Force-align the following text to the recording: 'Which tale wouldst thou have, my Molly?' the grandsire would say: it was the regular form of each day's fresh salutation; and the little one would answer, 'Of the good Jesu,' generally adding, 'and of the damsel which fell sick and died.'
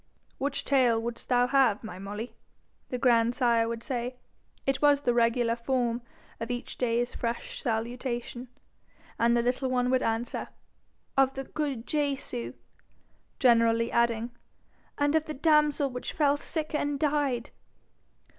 'Which 0.39 0.65
tale 0.65 0.99
wouldst 0.99 1.29
thou 1.29 1.45
have, 1.45 1.83
my 1.83 1.99
Molly?' 1.99 2.33
the 2.89 2.97
grandsire 2.97 3.67
would 3.67 3.83
say: 3.83 4.15
it 4.65 4.81
was 4.81 5.01
the 5.01 5.13
regular 5.13 5.55
form 5.55 6.01
of 6.39 6.49
each 6.49 6.79
day's 6.79 7.13
fresh 7.13 7.61
salutation; 7.61 8.47
and 9.19 9.37
the 9.37 9.43
little 9.43 9.69
one 9.69 9.91
would 9.91 10.01
answer, 10.01 10.47
'Of 11.15 11.33
the 11.35 11.43
good 11.43 11.85
Jesu,' 11.85 12.53
generally 13.37 13.91
adding, 13.91 14.31
'and 14.97 15.13
of 15.13 15.25
the 15.25 15.35
damsel 15.35 15.91
which 15.91 16.13
fell 16.13 16.35
sick 16.35 16.73
and 16.73 16.99
died.' 16.99 17.51